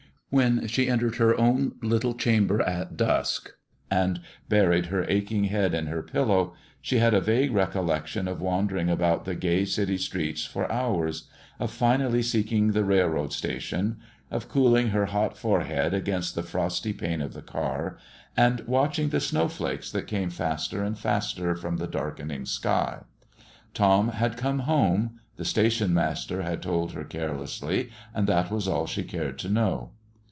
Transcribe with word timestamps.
When 0.33 0.65
she 0.67 0.87
entered 0.89 1.17
her 1.17 1.37
own 1.37 1.73
little 1.81 2.13
chamber 2.13 2.61
at 2.61 2.95
dusk 2.95 3.51
and 3.89 4.21
buried 4.47 4.85
her 4.85 5.03
aching 5.09 5.43
head 5.43 5.73
in 5.73 5.87
her 5.87 6.01
pillow, 6.01 6.53
she 6.81 6.99
had 6.99 7.13
a 7.13 7.19
vague 7.19 7.51
recollection 7.51 8.29
of 8.29 8.39
wandering 8.39 8.89
about 8.89 9.25
the 9.25 9.35
gay 9.35 9.65
city 9.65 9.97
streets 9.97 10.45
for 10.45 10.71
hours, 10.71 11.27
of 11.59 11.69
finally 11.69 12.21
seeking 12.23 12.71
the 12.71 12.85
railroad 12.85 13.33
station, 13.33 13.97
of 14.31 14.47
cooling 14.47 14.91
her 14.91 15.07
hot 15.07 15.37
forehead 15.37 15.93
against 15.93 16.33
the 16.33 16.43
frosty 16.43 16.93
pane 16.93 17.21
of 17.21 17.33
the 17.33 17.41
car, 17.41 17.97
and 18.37 18.61
watching 18.61 19.09
the 19.09 19.19
snowflakes 19.19 19.91
that 19.91 20.07
came 20.07 20.29
faster 20.29 20.81
and 20.81 20.97
faster 20.97 21.55
from 21.55 21.75
the 21.75 21.87
darkening 21.87 22.45
sky. 22.45 23.01
Tom 23.73 24.07
had 24.07 24.37
come 24.37 24.59
home, 24.59 25.19
the 25.35 25.43
station 25.43 25.93
master 25.93 26.41
had 26.41 26.61
told 26.61 26.93
her 26.93 27.03
carelessly, 27.03 27.89
and 28.15 28.27
that 28.27 28.49
was 28.49 28.65
all 28.65 28.87
she 28.87 29.03
cared 29.03 29.37
to 29.37 29.49
know. 29.49 29.91